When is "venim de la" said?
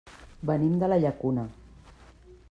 0.49-0.97